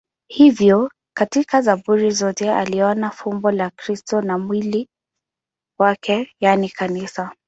[0.29, 4.87] Hivyo katika Zaburi zote aliona fumbo la Kristo na la mwili
[5.79, 7.33] wake, yaani Kanisa.